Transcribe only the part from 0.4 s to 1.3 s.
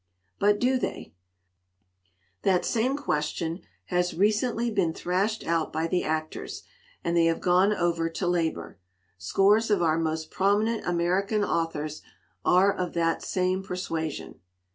do they?